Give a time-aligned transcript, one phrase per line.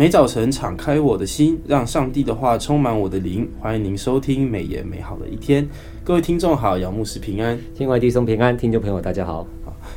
[0.00, 3.46] 每早晨敞开我的心，让上帝的话充满我的灵。
[3.60, 5.68] 欢迎您收听美言美好的一天，
[6.02, 9.46] 各位听众好，杨牧师平安，亲爱的弟兄平安，听众朋友大家好。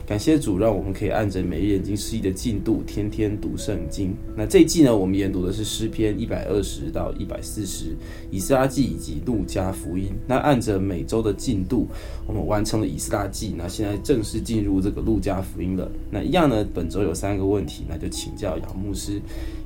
[0.05, 4.13] 感谢主，让我们可以按着每日研经释义的进度，天天读圣经。
[4.35, 7.95] 那这一季呢，我们研读的是诗篇一百二十到一百四十、
[8.29, 10.11] 以斯拉记以及路加福音。
[10.27, 11.87] 那按着每周的进度，
[12.27, 15.89] 我们完成了以斯拉记，那现在正式进入这个路加福音了。
[16.11, 19.21] 那一样呢，本周有三个问题，那就请教杨牧师。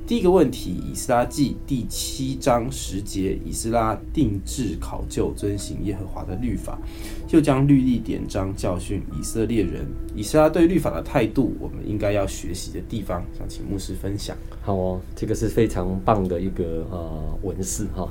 [0.08, 6.78] 第一个问题，以斯拉记第七章十节，以斯拉定制考究遵行耶和华的律法，
[7.26, 9.86] 就将律例典章教训以色列人。
[10.16, 14.34] 以斯拉对律法的态度，我们应该要学习的地方，想请牧师分享。
[14.62, 18.10] 好哦，这个是非常棒的一个呃文士哈。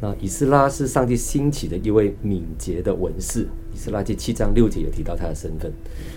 [0.00, 3.48] 那以斯拉是上帝兴起的一位敏捷的文士。
[3.74, 5.72] 以斯拉记七章六节也提到他的身份。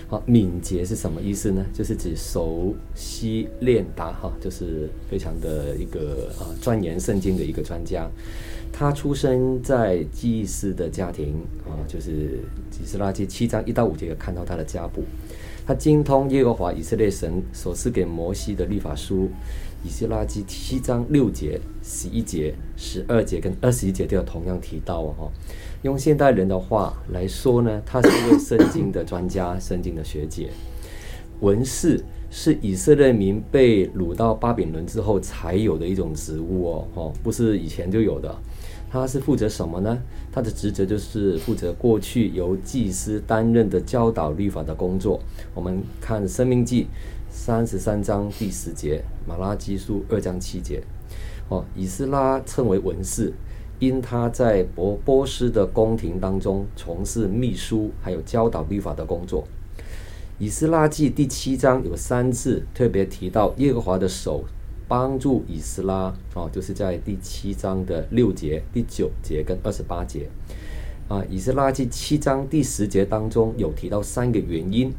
[0.06, 1.64] 好，敏捷是什么意思呢？
[1.72, 8.06] 就是指熟悉练达哈，就是非常的一个啊钻研圣经的一个专家。
[8.70, 12.40] 他出生在祭司的家庭啊，就是
[12.82, 15.02] 以斯拉记七章一到五节看到他的家谱。
[15.66, 19.30] 他精通耶和华以色列神所赐给摩西的律法书。
[19.82, 25.32] 以斯拉记七章六节、十一节、十二节跟二十一节都有同样提到哦。
[25.80, 30.50] 用现代人的话来说呢，他是一位圣经的专家、圣经的学姐。
[31.40, 32.04] 文士
[32.38, 38.36] 是以色列民被掳到巴比伦之后才有的一种职务哦，哦，不是以前就有的。
[38.90, 39.98] 他是负责什么呢？
[40.30, 45.18] 他的职责就是负责过去由祭司担任的教导律法的工作。
[45.54, 46.84] 我们看《生命记》
[47.30, 50.82] 三十三章第十节，《马拉基书》二章七节。
[51.48, 53.32] 哦，以斯拉称为文士。
[53.78, 59.42] 因他在波波斯的宫廷当中从事秘书，还有教导律法的工作。
[60.38, 64.44] 以斯拉记第七章有三次特别提到耶和华的手
[64.86, 70.28] 帮助以斯拉，啊，就是在第七章的六节、第九节跟二十八节。
[71.08, 74.92] 啊，以斯拉记七章第十节当中有提到三个原因：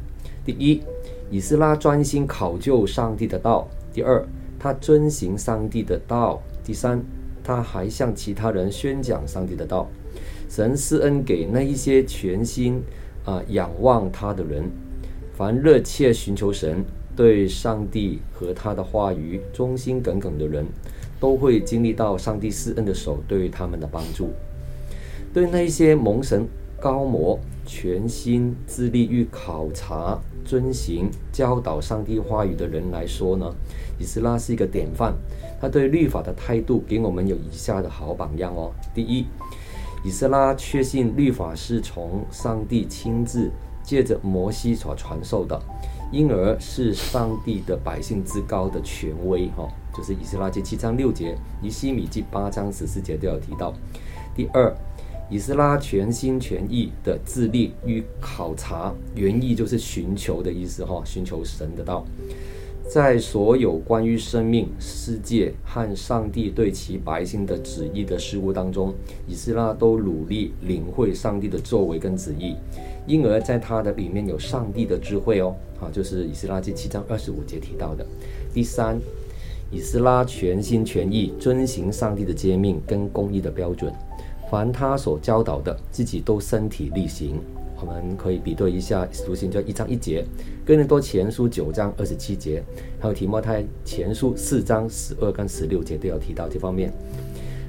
[0.44, 0.82] 第一，
[1.30, 4.26] 以斯拉专心考究上帝的道；第二，
[4.58, 7.02] 他遵行上帝的道；第三。
[7.44, 9.88] 他还向其他人宣讲上帝的道，
[10.50, 12.82] 神施恩给那一些全心
[13.24, 14.70] 啊、仰望他的人，
[15.38, 16.84] 凡热切寻求神、
[17.14, 20.66] 对上帝和他的话语忠心耿耿的人，
[21.20, 24.32] 都会经历到上帝施恩的手对他们的帮助。
[25.32, 26.44] 对那些蒙神
[26.80, 33.54] 膏摩、全心致力于考察、遵行、教导上帝话语的人来说呢，
[33.96, 35.14] 以斯拉是一个典范。
[35.60, 38.72] 他对律法的态度给我们有以下的好榜样哦。
[38.92, 39.24] 第一，
[40.04, 43.52] 以斯拉确信律法是从上帝亲自
[43.88, 45.58] 借着摩西所传授的，
[46.12, 49.66] 因而是上帝的百姓之高的权威哈、
[49.96, 53.72] 就是以斯拉记七章六节，尼西米记八章十四节都有提到。
[54.36, 54.70] 第二，
[55.30, 62.04] 以斯拉全心全意的致力于考察，原意就是寻求的意思哈、寻求神的道。
[62.90, 68.94] 在所有关于生命、世界和上帝对其百姓的旨意的事物当中，
[69.26, 72.56] 以斯拉都努力领会上帝的作为跟旨意，
[73.08, 75.56] 因而在他的里面有上帝的智慧哦。
[75.80, 78.06] 啊，就是以斯拉记七章二十五节提到的。
[78.52, 79.00] 第三，
[79.70, 83.92] 以斯拉全心全意遵行上帝的诫命跟公义的标准，
[84.50, 87.40] 凡他所教导的，自己都身体力行。
[87.80, 90.24] 我们可以比对一下，读经就一章一节，
[90.66, 92.60] 哥林多前书九章二十七节，
[92.98, 96.92] 还有提摩太前书四章十二跟十六节都有提到这方面。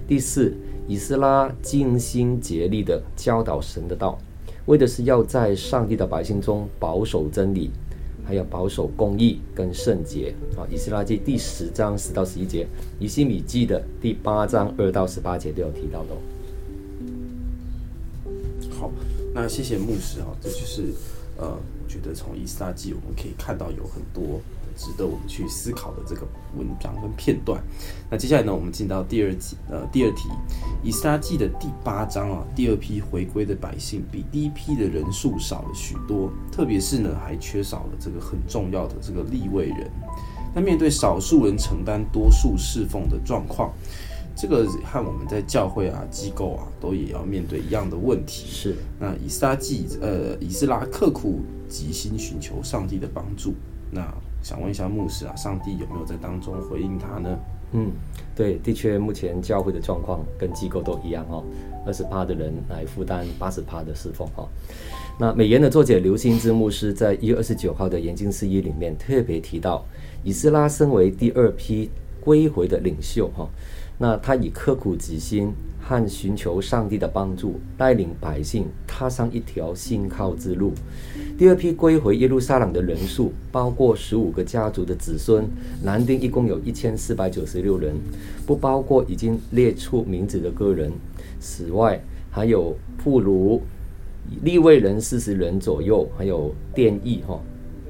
[0.08, 0.52] 第四，
[0.88, 4.18] 以斯拉尽心竭力的教导神的道，
[4.70, 7.72] 为的是要在上帝的百姓中保守真理，
[8.24, 10.32] 还有保守公义跟圣洁。
[10.56, 12.68] 啊，以斯拉记第十章十到十一节，
[13.00, 16.10] 以西米记的第八章二到十八节都有提到的。
[18.70, 18.92] 好。
[19.34, 20.84] 那谢谢牧师啊，这就是
[21.38, 24.40] 呃，我觉得从以斯拉记我们可以看到有很多
[24.80, 26.26] 值得我们去思考的这个
[26.58, 27.62] 文章跟片段。
[28.10, 30.30] 那接下来呢，我们进到第二题，呃，第二题，
[30.82, 39.92] 以斯拉记的第八章啊，第二批回归的百姓比第一批的人数少了许多，特别是呢，还缺少了这个很重要的这个立位人。
[40.56, 43.74] 那面对少数人承担多数侍奉的状况。
[44.42, 48.46] 这个和我们在教会啊、机构啊，都也要面对一样的问题。
[48.50, 53.54] 是，那以斯拉记，呃，以斯拉刻苦己心寻求上帝的帮助。
[53.92, 54.02] 那
[54.42, 57.38] 想问一下牧师啊，上帝有没有在当中回应他呢？
[57.74, 57.92] 嗯，
[58.36, 61.44] 对，的确，目前教会的状况跟机构都一样哦，
[61.86, 64.48] 二十趴的人来负担八十趴的侍奉哦。
[65.20, 69.86] 那美言的作者刘新之牧师在一月二十九号的研经释义里面特别提到，
[70.24, 71.90] 以斯拉身为第二批。
[72.22, 73.48] 归回的领袖哈。
[74.02, 75.52] 那他以刻苦己心
[75.82, 80.72] 和寻求上帝的帮助，带领百姓踏上一条信靠之路。
[81.38, 85.46] 第二批归回耶路撒冷的人数，包括十五个家族的子孙，
[85.84, 87.94] 男丁一共有一千四百九十六人，
[88.48, 90.92] 不包括已经列出名字的个人。
[91.42, 92.02] 此外，
[92.32, 93.60] 还有妇孺、
[94.44, 97.42] 利位人四十人左右，还有殿役哈，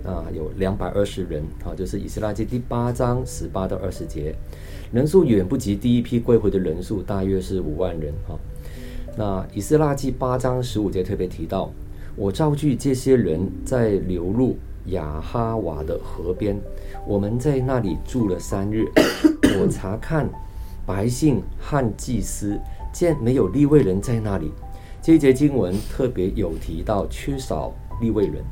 [0.04, 4.34] 啊，有两百二十人啊，就是以斯拉记第八章十八到二十节。
[4.92, 8.38] 人数远不及第一批归回的人数，大约是五万人哈。
[9.16, 11.72] 那以斯拉记八章十五节特别提到，
[12.16, 14.58] 我召聚这些人在流入
[14.88, 16.60] 亚哈瓦的河边，
[17.06, 18.86] 我们在那里住了三日。
[19.62, 20.28] 我查看
[20.88, 22.58] 百姓和祭司，
[22.92, 24.52] 见没有立位人在那里。
[25.04, 27.72] 这一节经文特别有提到缺少
[28.02, 28.44] 立位人，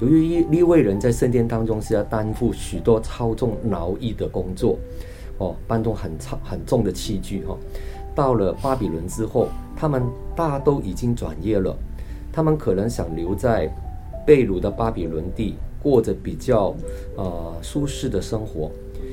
[0.00, 4.78] 由于立位人在圣殿当中是要担负许多操纵劳役的工作。
[5.38, 7.58] 哦，搬动很长很重的器具哈、哦。
[8.14, 10.02] 到了巴比伦之后，他们
[10.36, 11.76] 大都已经转业了。
[12.32, 13.68] 他们可能想留在
[14.26, 16.74] 被掳的巴比伦地，过着比较
[17.16, 18.70] 呃舒适的生活。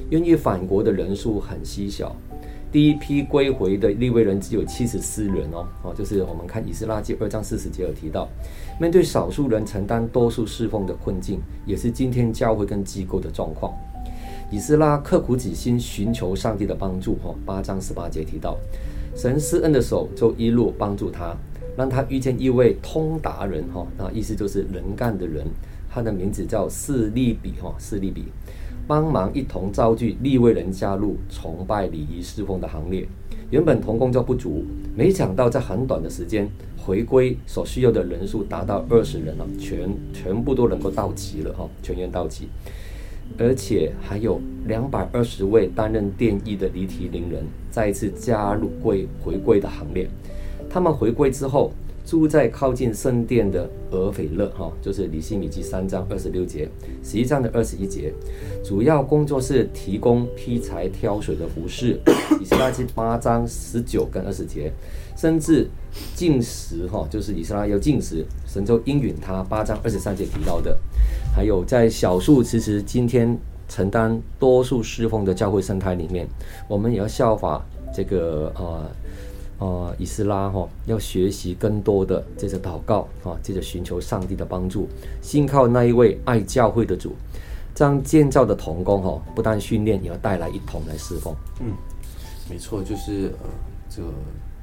[0.09, 2.15] 愿意返国的人数很稀少。
[2.71, 5.65] 第一批归回的利未人只有七十四人哦。
[5.83, 8.27] 哦，就是我们看以斯拉记二章四十节有提到，
[8.79, 13.73] 面对少数人承担多数侍奉的困境，也是今天教会跟机构的状况。
[14.51, 17.15] 以斯拉刻苦己心，寻求上帝的帮助。
[17.23, 18.57] 哈，八章十八节提到，
[19.15, 21.33] 神施恩的手就一路帮助他，
[21.77, 23.63] 让他遇见一位通达人。
[23.73, 25.47] 哈，那意思就是能干的人，
[25.89, 27.53] 他的名字叫示利比。
[27.61, 28.25] 哈，示利比
[28.85, 33.07] 帮忙一同造聚利未人加入崇拜礼仪侍奉的行列。
[33.51, 41.53] 原本同工就不足，没想到在很短的时间回归所需要的人数达到二十人了，全全部都能够到齐了。
[41.53, 42.49] 哈，全员到齐。
[43.37, 50.07] 而且还有两百二十位担任殿役的离题灵人再一次加入归回归的行列。
[50.69, 51.71] 他们回归之后，
[52.05, 56.67] 住在靠近圣殿的俄斐勒，哈，就是尼希米记三章二十六节，
[57.03, 58.13] 十一章的二十一节。
[58.63, 61.99] 主要工作是提供劈柴、挑水的服侍。
[62.41, 64.71] 以斯拉记八章十九跟二十节，
[65.15, 65.67] 甚至
[66.15, 69.43] 进食，哈，就是以斯拉要进食，神就应允他。
[69.43, 70.77] 八章二十三节提到的。
[71.35, 73.37] 还有在小数，其实今天
[73.69, 76.27] 承担多数侍奉的教会生态里面，
[76.67, 77.63] 我们也要效法
[77.95, 78.89] 这个呃
[79.61, 84.89] 呃以斯拉哈、哦，要学习更多的这着祷告啊，接着寻求上帝的帮助，
[85.21, 87.13] 信靠那一位爱教会的主，
[87.73, 91.33] 这样建造的童工哈、哦，不但训练，也要带来一同来侍奉。
[91.61, 91.71] 嗯，
[92.49, 93.47] 没错，就是呃，
[93.89, 94.09] 这个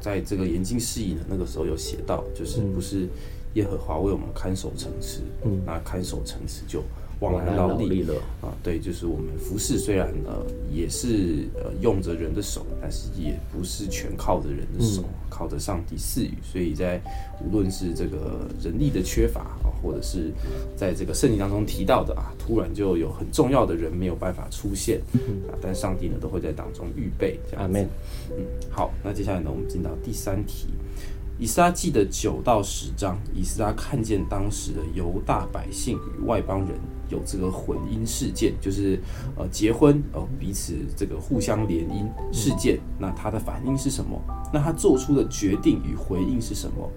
[0.00, 3.04] 在这个研经释义的那个时候有写到，就是不是。
[3.04, 3.10] 嗯
[3.54, 6.80] 耶和华为我们看守城池，嗯，那看守城池就
[7.20, 8.52] 枉然劳力了啊。
[8.62, 16.34] 对，就是我们服饰，虽然呃也是呃用着人的手，但是也不是全靠着人的手，嗯、靠着上帝赐予。
[16.42, 17.00] 所以在
[17.44, 20.32] 无论是这个人力的缺乏啊，或者是
[20.76, 27.38] 在这个圣经当中提到的啊，突然就有很重要的人没有办法出现、嗯、啊，但上帝呢都会在当中预备。
[27.56, 27.88] 阿门。
[28.30, 30.68] 嗯，好，那接下来呢，我们进到第三题。
[31.40, 36.70] 以撒记的九到十章，以撒看见当时的犹大百姓与外邦人
[37.08, 39.00] 有这个混姻事件，就是
[39.36, 42.78] 呃结婚呃彼此这个互相联姻事件。
[42.98, 44.20] 那他的反应是什么？
[44.52, 46.90] 那他做出的决定与回应是什么？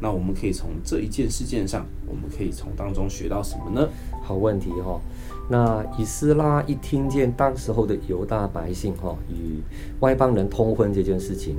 [0.00, 3.88] 那我们可以从这一件事件上，我们可以从当中学到什么呢？
[4.22, 5.00] 好问题哈、哦。
[5.48, 9.62] 那以斯拉一听见当时候的犹大百姓哈、与
[10.00, 11.56] 外邦人通婚这件事情。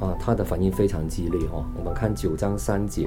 [0.00, 1.64] 啊，他的反应非常激烈哈、哦。
[1.78, 3.06] 我们看九章三节，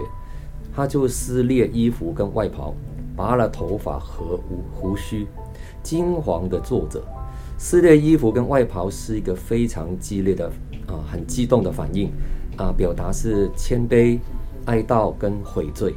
[0.75, 2.73] 他就撕裂衣服跟外袍，
[3.17, 4.39] 拔了头发和
[4.73, 5.27] 胡须。
[5.83, 7.03] 金黄的作者，
[7.57, 10.45] 撕裂衣服跟外袍是一个非常激烈的
[10.85, 12.11] 啊，很激动的反应
[12.57, 14.19] 啊，表达是谦卑、
[14.65, 15.95] 哀悼跟悔罪。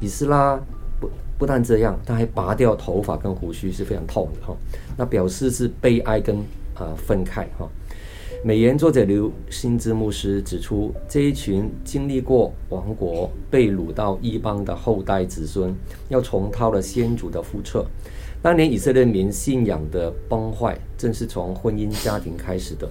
[0.00, 0.60] 以斯拉
[1.00, 1.08] 不
[1.38, 4.56] 不但这样，他还拔掉头发跟胡须是非常痛的哈、哦。
[4.96, 6.36] 那表示是悲哀跟
[6.74, 7.60] 啊愤慨哈。
[7.60, 7.68] 哦
[8.44, 15.74] 美言作者刘新之牧师指出，这一群经历过亡国、被掳到异邦的后代子孙，
[16.08, 17.84] 要重蹈了先祖的覆辙。
[18.40, 22.88] 当年以色列民信仰的崩坏，正是从婚姻家庭开始的。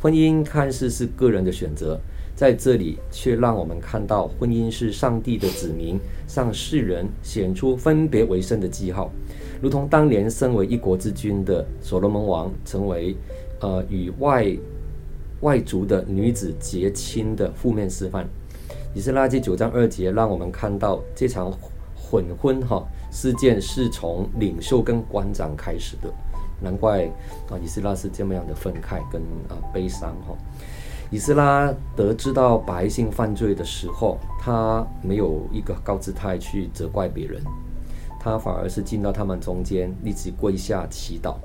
[0.00, 2.00] 婚姻看似是个人的选择，
[2.34, 9.12] 在这里却让我们看到，婚姻是上帝的子民向世人显出分别为圣的记号，
[9.60, 13.14] 如同当年身为一国之君的所罗门王，成为
[13.60, 14.56] 呃与外。
[15.40, 18.26] 外族的女子结亲的负面示范，
[18.94, 21.52] 以斯拉记九章二节让我们看到这场
[21.94, 26.12] 混婚哈事件是从领袖跟官长开始的，
[26.60, 27.04] 难怪
[27.50, 30.36] 啊，以斯拉是这么样的愤慨跟啊悲伤哈。
[31.10, 37.42] 以斯拉得知到百姓犯罪的时候，他没有一个高姿态去责怪别人，
[38.20, 41.36] 他反而是进到他们中间，立即跪下祈祷，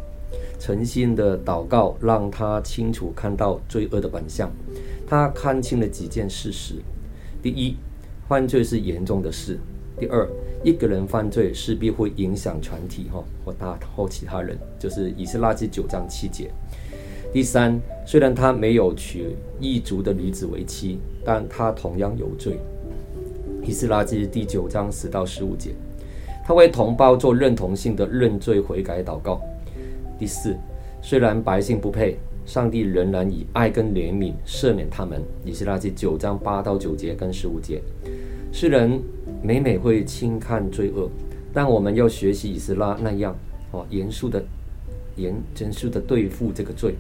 [0.59, 4.51] 诚心的祷告，让他清楚看到罪恶的本相。
[5.07, 6.75] 他看清了几件事实：
[7.41, 7.75] 第一，
[8.27, 9.55] 犯罪是严重的事；
[9.99, 10.27] 第二，
[10.63, 16.49] 一个人犯罪势必会影响全体哈或大或其他人，就是以斯拉记九章七节。
[17.31, 22.57] 第三，虽然他没有娶异族的女子为妻，但他同样有罪。
[23.63, 25.71] 以斯拉记第九章十到十五节，
[26.45, 29.41] 他为同胞做认同性的认罪悔改祷告。
[30.23, 30.55] 第四，
[31.01, 35.21] 虽然百姓不配，上帝仍然以爱跟怜悯赦免他们。
[35.43, 37.81] 以斯拉记九章八到九节跟十五节，
[38.53, 39.01] 世人
[39.41, 41.09] 每每会轻看罪恶，
[41.53, 43.35] 但我们要学习以斯拉那样
[43.71, 44.41] 哦，严肃的
[45.17, 46.95] 严严肃的对付这个罪。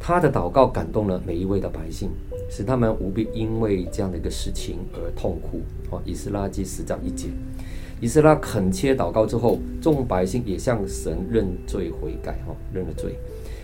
[0.00, 2.10] 他的祷告感动了每一位的百姓，
[2.50, 5.60] 使他们无必因为这样的一个事情而痛苦。
[5.90, 7.28] 哦，以斯拉记十章一节，
[8.00, 13.18] 以色列恳切祷告之后，众百姓也向神认罪悔改，哈，认了罪，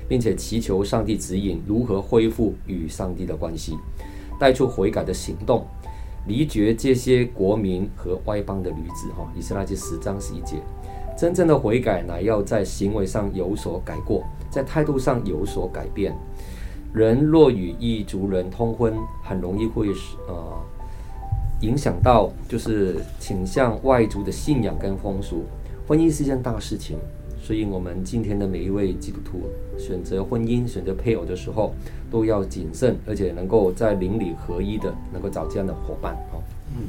[0.09, 3.79] 并且祈求上帝指引如何恢复与上帝的关系，
[4.39, 5.65] 带出悔改的行动，
[6.27, 9.09] 离绝这些国民和外邦的女子。
[9.17, 10.57] 哈，以色列记十章十一节。
[11.17, 16.13] 真正的悔改乃要在行为上有所改过，在态度上有所改变。
[16.93, 19.89] 人若与异族人通婚，很容易会
[20.27, 20.61] 呃
[21.65, 25.45] 影响到，就是倾向外族的信仰跟风俗。
[25.89, 26.99] 婚姻是一件大事情，
[27.43, 29.43] 所以我们今天的每一位基督徒
[29.79, 31.75] 选择婚姻、选择配偶的时候，
[32.11, 36.15] 都要谨慎，而且能够在邻里合一的，能够找这样的伙伴。
[36.33, 36.43] 哦，
[36.77, 36.87] 嗯。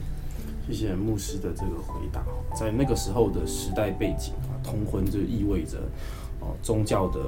[0.67, 2.25] 谢谢牧师的这个回答。
[2.55, 5.77] 在那个时候的时代背景啊，通婚就意味着
[6.39, 7.19] 哦宗教的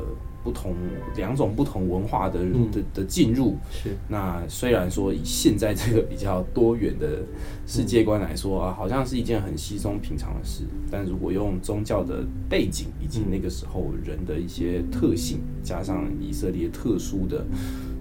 [0.48, 0.74] 不同，
[1.18, 2.40] 两种不同文化的
[2.72, 3.58] 的的进入。
[3.70, 3.90] 是。
[4.08, 7.20] 那虽然说以现在这个比较多元的
[7.66, 17.46] 世界观来说啊，好像是一件很稀松平常的事，但如果用宗教的背景以及那个时候人的一些特性，加上以色列特殊的。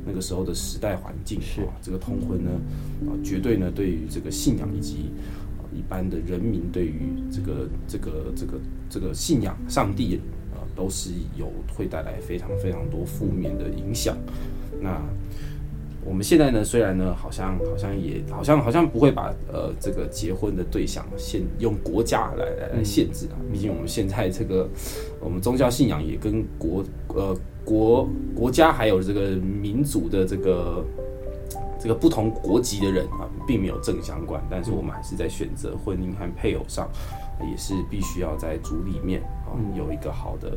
[0.08, 2.52] 那个时候的时代环境是啊，这个通婚呢，
[3.08, 5.10] 啊，绝对呢，对于这个信仰以及
[5.58, 10.22] 啊一般的人民对于这个这个这个这个信仰上帝啊，
[10.76, 14.16] 都是有会带来非常非常多负面的影响。
[14.80, 15.02] 那
[16.04, 24.68] 我们现在呢，虽然呢，好像好像也好像好像不会把呃这个结婚的对象限用国家来来来限制啊，毕竟我们现在这个
[25.21, 27.37] 我们宗教信仰也跟国呃。
[27.66, 30.85] 国国家还有这个民族的这个
[31.80, 36.88] 这个不同国籍的人啊，并没有正相关，但是我们还是在选择婚姻和配偶上，
[37.50, 40.57] 也是必须要在组里面啊有一个好的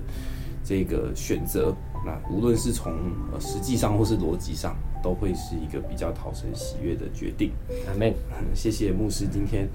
[0.64, 1.76] 这个选择。
[2.06, 2.94] 那无论是从
[3.34, 7.52] 呃实际上或是逻辑上，都会是一个比较讨神喜悦的决定。
[7.88, 8.14] 阿门。
[8.54, 9.68] 谢谢牧师今天，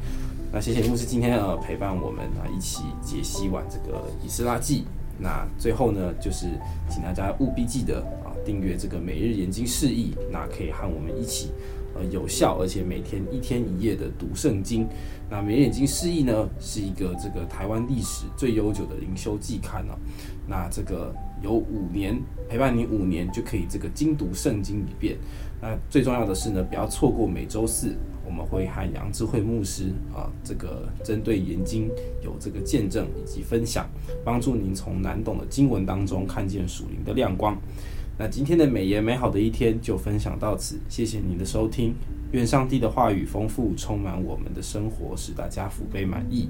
[0.51, 4.85] 那谢谢牧师今天呃陪伴我们啊一起解析完这个以斯拉记。
[5.19, 6.47] 那最后呢，就是
[6.91, 11.53] 请大家务必记得啊，订阅这个每日研经释义，那可以和我们一起，
[11.95, 14.87] 呃，有效而且每天一天一夜的读圣经。
[15.31, 19.99] 那每日研经释义呢，是一个这个台湾历史最悠久的灵修季刊了。
[20.47, 25.17] 那这个有五年陪伴你五年，就可以这个精读圣经一遍。
[25.61, 27.97] 那最重要的是呢，不要错过每周四。
[28.27, 31.91] 我们会和杨智慧牧师啊，这个针对研经
[32.23, 33.87] 有这个见证以及分享，
[34.25, 37.55] 帮助您从难懂的经文当中看见属灵的亮光。
[38.17, 41.95] 那今天的美言美好的一天就分享到此，谢谢您的收听，
[42.31, 46.49] 愿上帝的话语丰富充满我们的生活，使大家福杯满溢。